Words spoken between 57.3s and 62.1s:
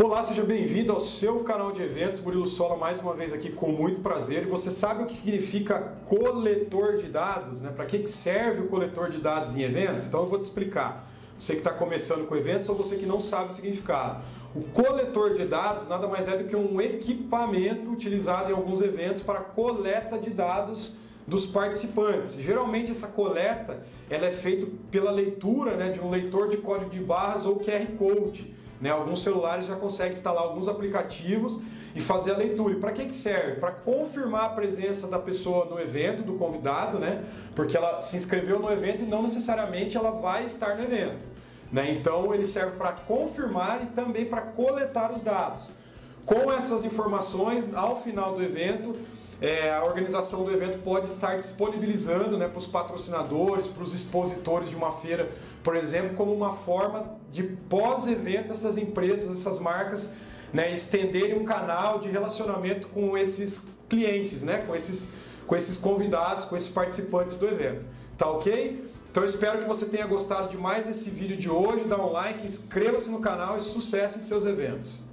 de pós-evento essas empresas, essas marcas né, estenderem um canal de